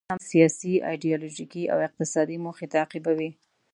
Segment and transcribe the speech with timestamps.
[0.03, 3.29] دوی هم سیاسي، ایډیالوژیکي او اقتصادي موخې تعقیبوي.